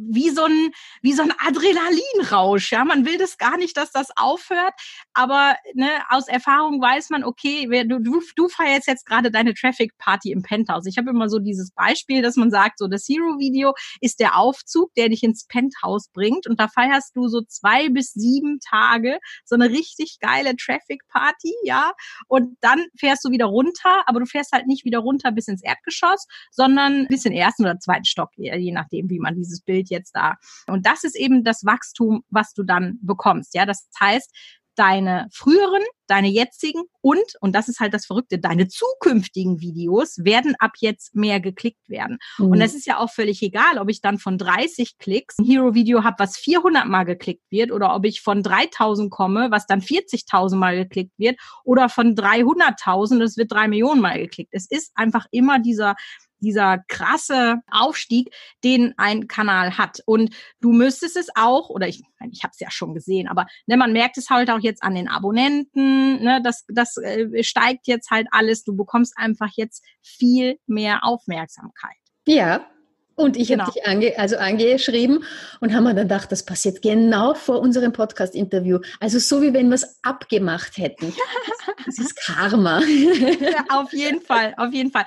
[0.09, 2.71] wie so ein, wie so ein Adrenalinrausch.
[2.71, 4.73] Ja, man will das gar nicht, dass das aufhört.
[5.13, 9.97] Aber ne, aus Erfahrung weiß man, okay, du, du, du feierst jetzt gerade deine Traffic
[9.97, 10.85] Party im Penthouse.
[10.85, 14.93] Ich habe immer so dieses Beispiel, dass man sagt, so das Hero-Video ist der Aufzug,
[14.95, 16.47] der dich ins Penthouse bringt.
[16.47, 21.53] Und da feierst du so zwei bis sieben Tage so eine richtig geile Traffic Party,
[21.63, 21.93] ja.
[22.27, 25.63] Und dann fährst du wieder runter, aber du fährst halt nicht wieder runter bis ins
[25.63, 29.89] Erdgeschoss, sondern bis in den ersten oder zweiten Stock, je nachdem, wie man dieses Bild
[29.91, 30.35] jetzt da.
[30.67, 33.53] Und das ist eben das Wachstum, was du dann bekommst.
[33.53, 34.31] Ja, das heißt,
[34.75, 40.55] deine früheren, deine jetzigen und, und das ist halt das Verrückte, deine zukünftigen Videos werden
[40.59, 42.17] ab jetzt mehr geklickt werden.
[42.37, 42.47] Mhm.
[42.47, 46.03] Und das ist ja auch völlig egal, ob ich dann von 30 Klicks ein Hero-Video
[46.03, 50.55] habe, was 400 mal geklickt wird oder ob ich von 3000 komme, was dann 40.000
[50.55, 54.53] mal geklickt wird oder von 300.000, das wird drei Millionen mal geklickt.
[54.53, 55.95] Es ist einfach immer dieser
[56.41, 60.01] dieser krasse Aufstieg, den ein Kanal hat.
[60.05, 63.77] Und du müsstest es auch, oder ich, ich habe es ja schon gesehen, aber ne,
[63.77, 68.11] man merkt es halt auch jetzt an den Abonnenten, ne, das, das äh, steigt jetzt
[68.11, 68.63] halt alles.
[68.63, 71.97] Du bekommst einfach jetzt viel mehr Aufmerksamkeit.
[72.25, 72.65] Ja,
[73.21, 73.65] und ich genau.
[73.65, 75.23] habe dich ange, also angeschrieben
[75.59, 78.79] und haben mir dann gedacht, das passiert genau vor unserem Podcast-Interview.
[78.99, 81.13] Also so wie wenn wir es abgemacht hätten.
[81.85, 82.81] Das ist Karma.
[82.81, 85.05] Ja, auf jeden Fall, auf jeden Fall.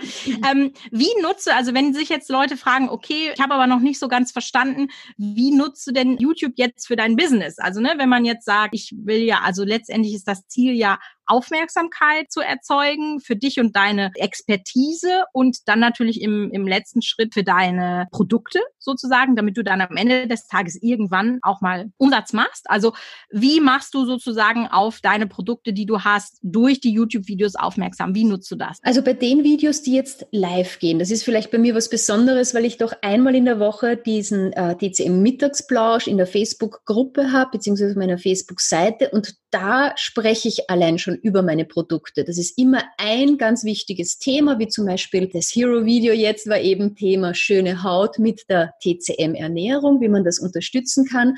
[0.51, 3.99] Ähm, wie nutze, also wenn sich jetzt Leute fragen, okay, ich habe aber noch nicht
[3.99, 7.59] so ganz verstanden, wie nutzt du denn YouTube jetzt für dein Business?
[7.59, 10.99] Also ne, wenn man jetzt sagt, ich will ja, also letztendlich ist das Ziel ja
[11.27, 17.35] Aufmerksamkeit zu erzeugen für dich und deine Expertise und dann natürlich im, im letzten Schritt
[17.35, 22.33] für deine Produkte sozusagen, damit du dann am Ende des Tages irgendwann auch mal Umsatz
[22.33, 22.69] machst.
[22.69, 22.93] Also
[23.31, 28.15] wie machst du sozusagen auf deine Produkte, die du hast, durch die YouTube-Videos aufmerksam?
[28.15, 28.79] Wie nutzt du das?
[28.83, 32.55] Also bei den Videos, die jetzt live gehen, das ist vielleicht bei mir was Besonderes,
[32.55, 37.53] weil ich doch einmal in der Woche diesen äh, DCM Mittagsplausch in der Facebook-Gruppe habe,
[37.53, 42.25] beziehungsweise auf meiner Facebook-Seite und da spreche ich allein schon über meine Produkte.
[42.25, 46.95] Das ist immer ein ganz wichtiges Thema, wie zum Beispiel das Hero-Video jetzt war eben
[46.95, 51.37] Thema schöne Haut mit der TCM-Ernährung, wie man das unterstützen kann.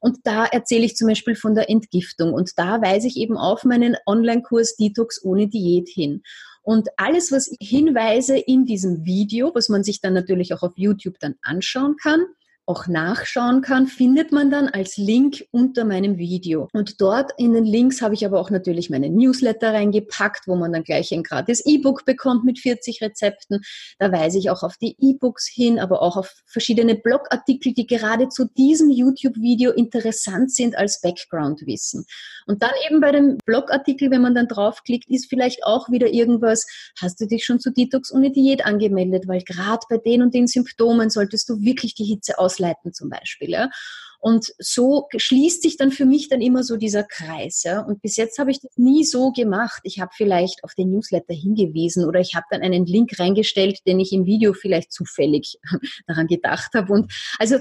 [0.00, 2.32] Und da erzähle ich zum Beispiel von der Entgiftung.
[2.32, 6.22] Und da weise ich eben auf meinen Online-Kurs Detox ohne Diät hin.
[6.62, 10.72] Und alles, was ich hinweise in diesem Video, was man sich dann natürlich auch auf
[10.76, 12.24] YouTube dann anschauen kann,
[12.66, 16.68] auch nachschauen kann, findet man dann als Link unter meinem Video.
[16.72, 20.72] Und dort in den Links habe ich aber auch natürlich meine Newsletter reingepackt, wo man
[20.72, 23.60] dann gleich ein gratis E-Book bekommt mit 40 Rezepten.
[23.98, 28.28] Da weise ich auch auf die E-Books hin, aber auch auf verschiedene Blogartikel, die gerade
[28.28, 32.04] zu diesem YouTube-Video interessant sind als Background-Wissen.
[32.46, 36.66] Und dann eben bei dem Blogartikel, wenn man dann draufklickt, ist vielleicht auch wieder irgendwas,
[37.00, 40.48] hast du dich schon zu Detox ohne Diät angemeldet, weil gerade bei den und den
[40.48, 43.50] Symptomen solltest du wirklich die Hitze aus ausleiten zum Beispiel.
[43.50, 43.70] Ja?
[44.18, 47.62] Und so schließt sich dann für mich dann immer so dieser Kreis.
[47.62, 47.80] Ja?
[47.80, 49.80] Und bis jetzt habe ich das nie so gemacht.
[49.84, 54.00] Ich habe vielleicht auf den Newsletter hingewiesen oder ich habe dann einen Link reingestellt, den
[54.00, 55.58] ich im Video vielleicht zufällig
[56.06, 56.92] daran gedacht habe.
[56.92, 57.56] Und also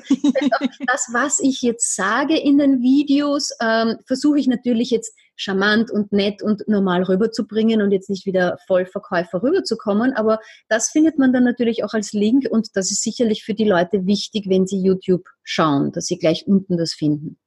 [0.88, 6.12] das, was ich jetzt sage in den Videos, ähm, versuche ich natürlich jetzt charmant und
[6.12, 10.13] nett und normal rüberzubringen und jetzt nicht wieder Vollverkäufer rüberzukommen.
[10.13, 13.67] Aber das findet man dann natürlich auch als Link und das ist sicherlich für die
[13.67, 17.38] Leute wichtig, wenn sie YouTube schauen, dass sie gleich unten das finden.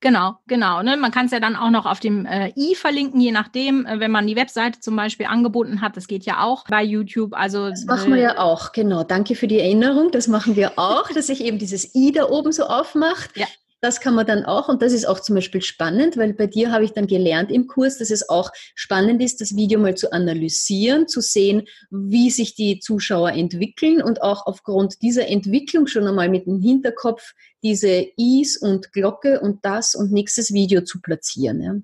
[0.00, 0.82] Genau, genau.
[0.82, 0.96] Ne?
[0.96, 4.00] Man kann es ja dann auch noch auf dem äh, i verlinken, je nachdem, äh,
[4.00, 5.96] wenn man die Webseite zum Beispiel angeboten hat.
[5.96, 7.32] Das geht ja auch bei YouTube.
[7.34, 9.04] Also das machen wir ja auch, genau.
[9.04, 10.10] Danke für die Erinnerung.
[10.10, 13.36] Das machen wir auch, dass sich eben dieses i da oben so aufmacht.
[13.36, 13.46] Ja.
[13.80, 16.72] Das kann man dann auch, und das ist auch zum Beispiel spannend, weil bei dir
[16.72, 20.10] habe ich dann gelernt im Kurs, dass es auch spannend ist, das Video mal zu
[20.12, 26.28] analysieren, zu sehen, wie sich die Zuschauer entwickeln und auch aufgrund dieser Entwicklung schon einmal
[26.28, 31.62] mit dem Hinterkopf diese Is und Glocke und das und nächstes Video zu platzieren.
[31.62, 31.74] Ja.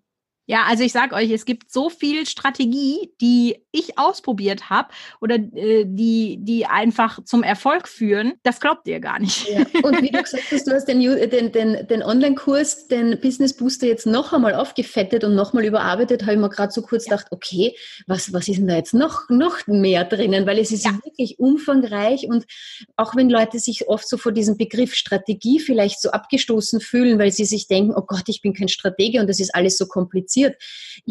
[0.47, 4.91] Ja, also ich sage euch, es gibt so viel Strategie, die ich ausprobiert habe
[5.23, 8.35] oder äh, die, die einfach zum Erfolg führen.
[8.43, 9.49] Das glaubt ihr gar nicht.
[9.49, 9.65] Ja.
[9.83, 13.87] Und wie du gesagt hast, du hast den, den, den, den Online-Kurs, den Business Booster
[13.87, 17.17] jetzt noch einmal aufgefettet und noch mal überarbeitet, habe ich mir gerade so kurz ja.
[17.17, 17.75] gedacht, okay,
[18.07, 20.47] was, was ist denn da jetzt noch, noch mehr drinnen?
[20.47, 20.93] Weil es ist ja.
[21.05, 22.45] wirklich umfangreich und
[22.97, 27.33] auch wenn Leute sich oft so vor diesem Begriff Strategie vielleicht so abgestoßen fühlen, weil
[27.33, 30.34] sie sich denken, oh Gott, ich bin kein Stratege und das ist alles so kompliziert
[30.35, 30.57] kompliziert.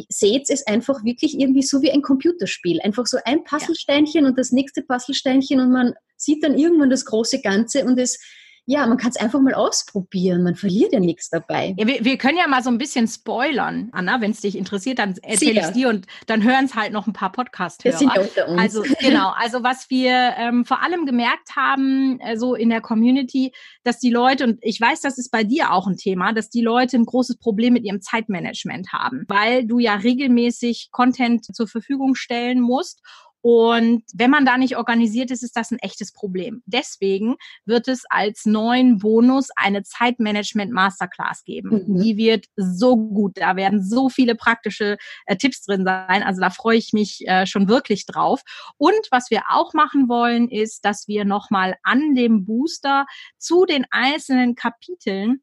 [0.09, 2.79] Seht es einfach wirklich irgendwie so wie ein Computerspiel.
[2.81, 4.29] Einfach so ein Puzzlesteinchen ja.
[4.29, 8.19] und das nächste Puzzlesteinchen und man sieht dann irgendwann das große Ganze und es
[8.65, 10.43] ja, man kann es einfach mal ausprobieren.
[10.43, 11.75] Man verliert ja nichts dabei.
[11.77, 14.99] Ja, wir, wir, können ja mal so ein bisschen spoilern, Anna, wenn es dich interessiert,
[14.99, 17.97] dann erzähle ich es dir und dann hören es halt noch ein paar Podcast-Hörer.
[17.97, 18.61] sind ja unter uns.
[18.61, 23.51] Also genau, also was wir ähm, vor allem gemerkt haben, äh, so in der Community,
[23.83, 26.61] dass die Leute, und ich weiß, das ist bei dir auch ein Thema, dass die
[26.61, 32.15] Leute ein großes Problem mit ihrem Zeitmanagement haben, weil du ja regelmäßig Content zur Verfügung
[32.15, 33.01] stellen musst
[33.45, 36.63] und wenn man da nicht organisiert ist, ist das ein echtes Problem.
[36.65, 41.83] Deswegen wird es als neuen Bonus eine Zeitmanagement Masterclass geben.
[41.85, 42.01] Mhm.
[42.01, 43.33] Die wird so gut.
[43.35, 46.23] Da werden so viele praktische äh, Tipps drin sein.
[46.23, 48.43] Also da freue ich mich äh, schon wirklich drauf.
[48.77, 53.05] Und was wir auch machen wollen, ist, dass wir nochmal an dem Booster
[53.37, 55.41] zu den einzelnen Kapiteln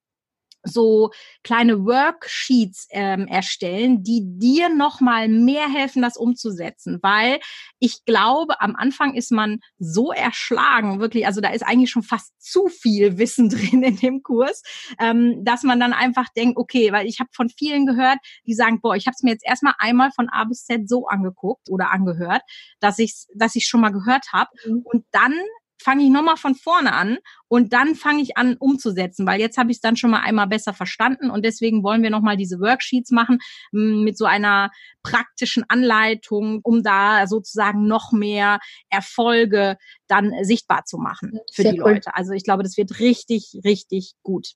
[0.62, 1.10] so
[1.42, 6.98] kleine Worksheets ähm, erstellen, die dir nochmal mehr helfen, das umzusetzen.
[7.02, 7.40] Weil
[7.78, 12.32] ich glaube, am Anfang ist man so erschlagen, wirklich, also da ist eigentlich schon fast
[12.38, 14.62] zu viel Wissen drin in dem Kurs,
[14.98, 18.80] ähm, dass man dann einfach denkt, okay, weil ich habe von vielen gehört, die sagen,
[18.80, 21.90] boah, ich habe es mir jetzt erstmal einmal von A bis Z so angeguckt oder
[21.90, 22.42] angehört,
[22.80, 24.50] dass ich dass ich schon mal gehört habe.
[24.66, 24.82] Mhm.
[24.84, 25.34] Und dann
[25.80, 29.70] fange ich nochmal von vorne an und dann fange ich an umzusetzen, weil jetzt habe
[29.70, 33.10] ich es dann schon mal einmal besser verstanden und deswegen wollen wir nochmal diese Worksheets
[33.10, 33.38] machen
[33.72, 34.70] mm, mit so einer
[35.02, 38.58] praktischen Anleitung, um da sozusagen noch mehr
[38.90, 41.94] Erfolge dann sichtbar zu machen für Sehr die cool.
[41.94, 42.14] Leute.
[42.14, 44.54] Also ich glaube, das wird richtig, richtig gut.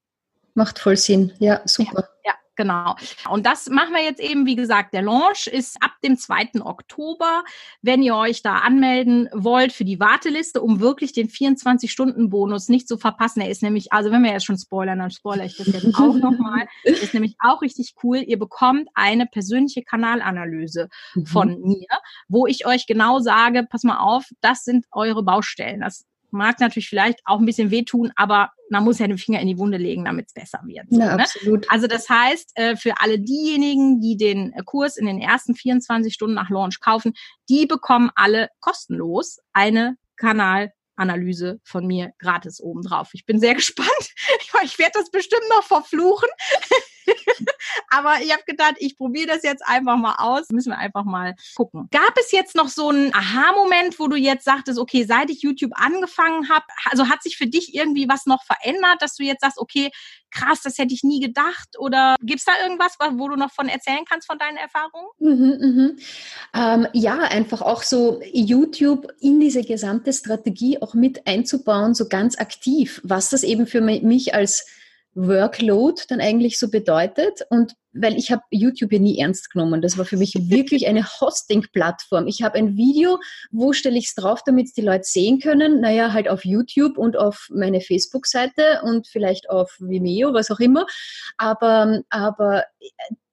[0.54, 1.32] Macht voll Sinn.
[1.38, 2.08] Ja, super.
[2.24, 2.34] Ja, ja.
[2.56, 2.94] Genau.
[3.28, 6.60] Und das machen wir jetzt eben, wie gesagt, der Launch ist ab dem 2.
[6.60, 7.42] Oktober.
[7.82, 12.98] Wenn ihr euch da anmelden wollt für die Warteliste, um wirklich den 24-Stunden-Bonus nicht zu
[12.98, 13.40] verpassen.
[13.40, 16.14] Er ist nämlich, also wenn wir jetzt schon spoilern, dann spoilere ich das jetzt auch
[16.14, 16.66] nochmal.
[16.84, 18.18] Ist nämlich auch richtig cool.
[18.18, 21.26] Ihr bekommt eine persönliche Kanalanalyse mhm.
[21.26, 21.88] von mir,
[22.28, 25.80] wo ich euch genau sage, pass mal auf, das sind eure Baustellen.
[25.80, 29.46] Das mag natürlich vielleicht auch ein bisschen wehtun, aber man muss ja den Finger in
[29.46, 30.86] die Wunde legen, damit es besser wird.
[30.90, 31.22] So, ja, ne?
[31.22, 31.70] absolut.
[31.70, 36.34] Also das heißt, äh, für alle diejenigen, die den Kurs in den ersten 24 Stunden
[36.34, 37.14] nach Launch kaufen,
[37.48, 43.10] die bekommen alle kostenlos eine Kanalanalyse von mir gratis obendrauf.
[43.12, 43.88] Ich bin sehr gespannt.
[44.64, 46.28] Ich werde das bestimmt noch verfluchen.
[47.90, 50.48] Aber ich habe gedacht, ich probiere das jetzt einfach mal aus.
[50.50, 51.88] Müssen wir einfach mal gucken.
[51.90, 55.72] Gab es jetzt noch so einen Aha-Moment, wo du jetzt sagtest, okay, seit ich YouTube
[55.74, 59.58] angefangen habe, also hat sich für dich irgendwie was noch verändert, dass du jetzt sagst,
[59.58, 59.90] okay,
[60.34, 61.78] krass, das hätte ich nie gedacht?
[61.78, 65.08] Oder gibt es da irgendwas, wo du noch von erzählen kannst von deinen Erfahrungen?
[65.18, 65.96] Mhm, mhm.
[66.54, 72.38] Ähm, ja, einfach auch so YouTube in diese gesamte Strategie auch mit einzubauen, so ganz
[72.38, 74.66] aktiv, was das eben für mich als
[75.14, 77.40] Workload dann eigentlich so bedeutet.
[77.50, 79.80] Und weil ich habe YouTube ja nie ernst genommen.
[79.80, 82.26] Das war für mich wirklich eine Hosting-Plattform.
[82.26, 83.18] Ich habe ein Video,
[83.50, 85.80] wo stelle ich es drauf, damit die Leute sehen können?
[85.80, 90.86] Naja, halt auf YouTube und auf meine Facebook-Seite und vielleicht auf Vimeo, was auch immer.
[91.36, 92.64] Aber, aber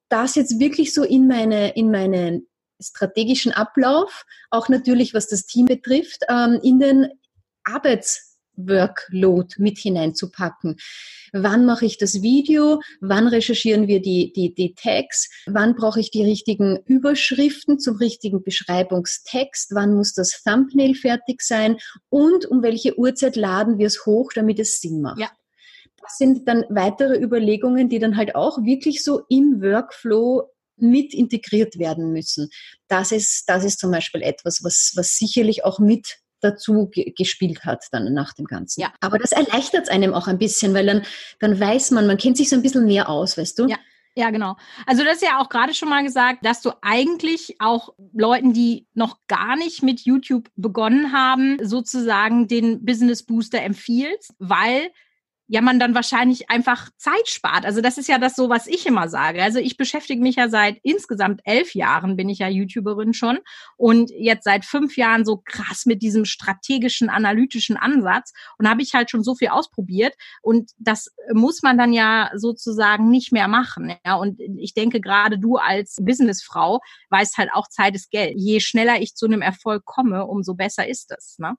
[0.10, 2.48] das jetzt wirklich so in meine, in meinen
[2.80, 7.08] strategischen Ablauf, auch natürlich was das Team betrifft, ähm, in den
[7.64, 8.31] Arbeits
[8.68, 10.78] Workload mit hineinzupacken.
[11.34, 12.82] Wann mache ich das Video?
[13.00, 15.30] Wann recherchieren wir die, die, die Tags?
[15.46, 19.74] Wann brauche ich die richtigen Überschriften zum richtigen Beschreibungstext?
[19.74, 21.78] Wann muss das Thumbnail fertig sein?
[22.10, 25.20] Und um welche Uhrzeit laden wir es hoch, damit es Sinn macht?
[25.20, 25.30] Ja.
[26.02, 31.78] Das sind dann weitere Überlegungen, die dann halt auch wirklich so im Workflow mit integriert
[31.78, 32.50] werden müssen.
[32.88, 37.86] Das ist, das ist zum Beispiel etwas, was, was sicherlich auch mit dazu gespielt hat
[37.92, 38.82] dann nach dem Ganzen.
[38.82, 38.94] Ja.
[39.00, 41.04] Aber das erleichtert es einem auch ein bisschen, weil dann,
[41.40, 43.68] dann weiß man, man kennt sich so ein bisschen mehr aus, weißt du?
[43.68, 43.78] Ja.
[44.14, 44.58] Ja, genau.
[44.86, 48.86] Also das ist ja auch gerade schon mal gesagt, dass du eigentlich auch Leuten, die
[48.94, 54.90] noch gar nicht mit YouTube begonnen haben, sozusagen den Business Booster empfiehlst, weil
[55.52, 57.66] ja man dann wahrscheinlich einfach Zeit spart.
[57.66, 59.44] Also das ist ja das so, was ich immer sage.
[59.44, 63.38] Also ich beschäftige mich ja seit insgesamt elf Jahren, bin ich ja YouTuberin schon
[63.76, 68.94] und jetzt seit fünf Jahren so krass mit diesem strategischen, analytischen Ansatz und habe ich
[68.94, 73.94] halt schon so viel ausprobiert und das muss man dann ja sozusagen nicht mehr machen.
[74.06, 78.36] Ja, und ich denke gerade du als Businessfrau weißt halt auch Zeit ist Geld.
[78.38, 81.38] Je schneller ich zu einem Erfolg komme, umso besser ist es.
[81.40, 81.56] Ne?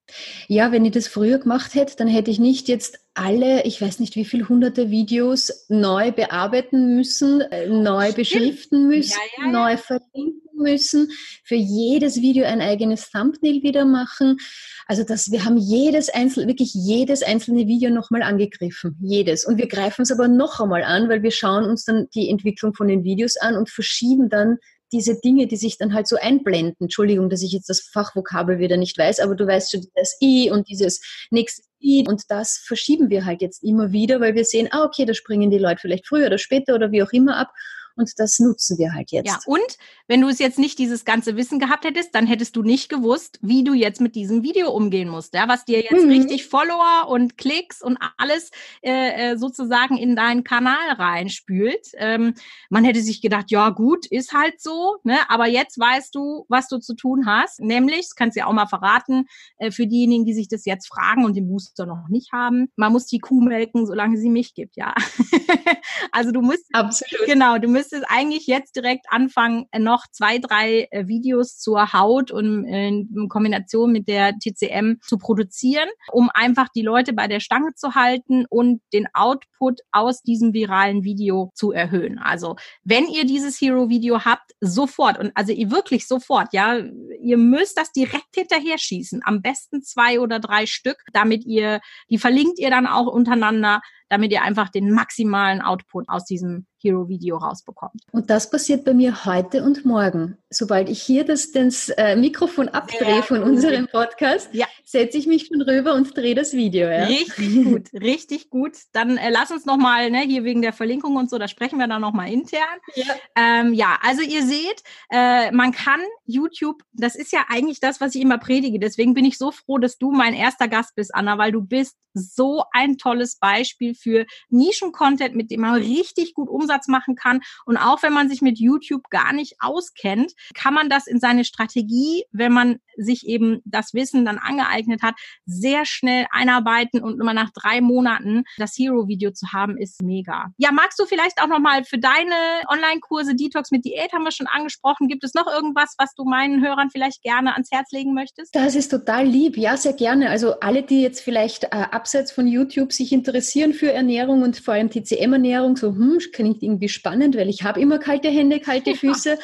[0.49, 4.01] Ja, wenn ich das früher gemacht hätte, dann hätte ich nicht jetzt alle, ich weiß
[4.01, 8.17] nicht wie viele hunderte Videos neu bearbeiten müssen, äh, neu Stimmt.
[8.17, 9.53] beschriften müssen, ja, ja, ja.
[9.53, 11.11] neu verlinken müssen,
[11.45, 14.39] für jedes Video ein eigenes Thumbnail wieder machen.
[14.87, 18.97] Also das, wir haben jedes einzelne, wirklich jedes einzelne Video nochmal angegriffen.
[19.03, 19.45] Jedes.
[19.45, 22.75] Und wir greifen es aber noch einmal an, weil wir schauen uns dann die Entwicklung
[22.75, 24.59] von den Videos an und verschieben dann
[24.93, 26.77] diese Dinge, die sich dann halt so einblenden.
[26.81, 30.51] Entschuldigung, dass ich jetzt das Fachvokabel wieder nicht weiß, aber du weißt schon, das I
[30.51, 31.01] und dieses
[31.31, 35.05] nächste I und das verschieben wir halt jetzt immer wieder, weil wir sehen, ah, okay,
[35.05, 37.51] da springen die Leute vielleicht früher oder später oder wie auch immer ab
[37.97, 39.29] und das nutzen wir halt jetzt.
[39.29, 39.79] Ja, und
[40.09, 43.39] wenn du es jetzt nicht dieses ganze Wissen gehabt hättest, dann hättest du nicht gewusst,
[43.43, 46.11] wie du jetzt mit diesem Video umgehen musst, ja, was dir jetzt mhm.
[46.11, 48.51] richtig Follower und Klicks und alles
[48.83, 51.89] äh, äh, sozusagen in deinen Kanal reinspült.
[51.97, 52.35] Ähm,
[52.71, 55.19] man hätte sich gedacht, ja gut, ist halt so, ne?
[55.29, 58.53] aber jetzt weißt du, was du zu tun hast, nämlich, das kannst du ja auch
[58.53, 59.27] mal verraten,
[59.59, 62.93] äh, für diejenigen, die sich das jetzt fragen und den Booster noch nicht haben, man
[62.93, 64.95] muss die Kuh melken, solange sie Milch gibt, ja.
[66.13, 67.27] also du musst, Absolut.
[67.27, 71.93] genau, du musst müsstest eigentlich jetzt direkt anfangen, äh, noch zwei, drei äh, Videos zur
[71.93, 77.27] Haut und äh, in Kombination mit der TCM zu produzieren, um einfach die Leute bei
[77.27, 82.21] der Stange zu halten und den Output aus diesem viralen Video zu erhöhen.
[82.21, 86.79] Also wenn ihr dieses Hero-Video habt, sofort und also ihr wirklich sofort, ja,
[87.21, 89.23] ihr müsst das direkt hinterher schießen.
[89.25, 94.31] Am besten zwei oder drei Stück, damit ihr, die verlinkt ihr dann auch untereinander, damit
[94.31, 98.03] ihr einfach den maximalen Output aus diesem Hero-Video rausbekommt.
[98.11, 100.37] Und das passiert bei mir heute und morgen.
[100.51, 104.67] Sobald ich hier das, das äh, Mikrofon abdrehe ja, von unserem Podcast, ja.
[104.85, 106.89] setze ich mich schon rüber und drehe das Video.
[106.89, 107.05] Ja?
[107.05, 108.73] Richtig gut, richtig gut.
[108.93, 111.87] Dann äh, lass uns nochmal, ne, hier wegen der Verlinkung und so, da sprechen wir
[111.87, 112.61] dann nochmal intern.
[112.95, 113.15] Ja.
[113.37, 118.15] Ähm, ja, also ihr seht, äh, man kann YouTube, das ist ja eigentlich das, was
[118.15, 118.79] ich immer predige.
[118.79, 121.97] Deswegen bin ich so froh, dass du mein erster Gast bist, Anna, weil du bist
[122.15, 127.41] so ein tolles Beispiel für Nischen-Content, mit dem man richtig gut Umsatz machen kann.
[127.65, 131.45] Und auch wenn man sich mit YouTube gar nicht auskennt, kann man das in seine
[131.45, 135.15] Strategie, wenn man sich eben das Wissen dann angeeignet hat,
[135.47, 140.53] sehr schnell einarbeiten und immer nach drei Monaten das Hero-Video zu haben, ist mega.
[140.59, 142.35] Ja, magst du vielleicht auch nochmal für deine
[142.69, 145.09] Online-Kurse Detox mit Diät haben wir schon angesprochen.
[145.09, 148.55] Gibt es noch irgendwas, was du meinen Hörern vielleicht gerne ans Herz legen möchtest?
[148.55, 149.57] Das ist total lieb.
[149.57, 150.31] Ja, sehr gerne.
[150.31, 151.69] Also alle, die jetzt vielleicht äh,
[152.03, 156.89] abseits von YouTube sich interessieren für Ernährung und vor allem TCM-Ernährung, so, hm, klingt irgendwie
[156.89, 159.39] spannend, weil ich habe immer kalte Hände, kalte Füße.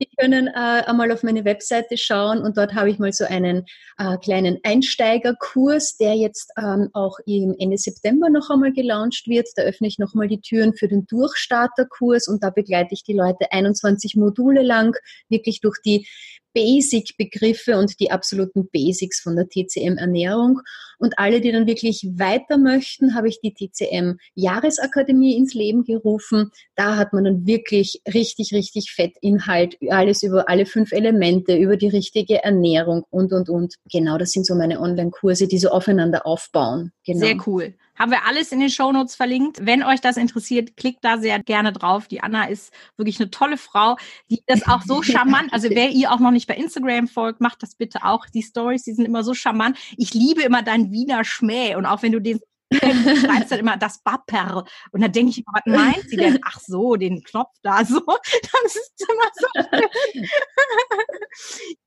[0.00, 0.52] Die können äh,
[0.86, 3.64] einmal auf meine Webseite schauen und dort habe ich mal so einen
[3.98, 9.48] äh, kleinen Einsteigerkurs, der jetzt ähm, auch im Ende September noch einmal gelauncht wird.
[9.56, 13.14] Da öffne ich noch mal die Türen für den Durchstarterkurs und da begleite ich die
[13.14, 14.96] Leute 21 Module lang
[15.28, 16.06] wirklich durch die
[16.54, 20.60] Basic-Begriffe und die absoluten Basics von der TCM-Ernährung.
[20.98, 26.50] Und alle, die dann wirklich weiter möchten, habe ich die TCM-Jahresakademie ins Leben gerufen.
[26.76, 31.88] Da hat man dann wirklich richtig, richtig Fettinhalt, alles über alle fünf Elemente, über die
[31.88, 33.74] richtige Ernährung und, und, und.
[33.90, 36.92] Genau, das sind so meine Online-Kurse, die so aufeinander aufbauen.
[37.04, 37.26] Genau.
[37.26, 37.74] Sehr cool.
[37.98, 39.58] Haben wir alles in den Shownotes verlinkt.
[39.64, 42.08] Wenn euch das interessiert, klickt da sehr gerne drauf.
[42.08, 43.96] Die Anna ist wirklich eine tolle Frau,
[44.30, 47.62] die das auch so charmant, also wer ihr auch noch nicht bei Instagram folgt, macht
[47.62, 48.26] das bitte auch.
[48.26, 49.78] Die Stories, die sind immer so charmant.
[49.96, 53.76] Ich liebe immer deinen Wiener Schmäh und auch wenn du den du schreibst dann immer
[53.76, 54.64] das Bapper.
[54.92, 56.38] Und dann denke ich, was meint sie denn?
[56.44, 58.00] Ach so, den Knopf da so.
[58.64, 59.46] Das ist immer so.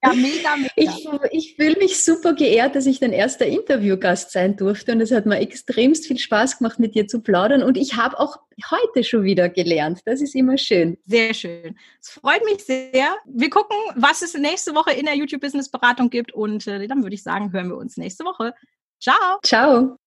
[0.03, 0.71] ja, mega, mega.
[0.75, 4.91] Ich, ich fühle mich super geehrt, dass ich dein erster Interviewgast sein durfte.
[4.93, 7.63] Und es hat mir extremst viel Spaß gemacht, mit dir zu plaudern.
[7.63, 8.37] Und ich habe auch
[8.71, 10.01] heute schon wieder gelernt.
[10.05, 10.97] Das ist immer schön.
[11.05, 11.77] Sehr schön.
[12.01, 13.15] Es freut mich sehr.
[13.25, 16.33] Wir gucken, was es nächste Woche in der YouTube-Business-Beratung gibt.
[16.33, 18.53] Und äh, dann würde ich sagen, hören wir uns nächste Woche.
[18.99, 19.39] Ciao.
[19.43, 19.97] Ciao.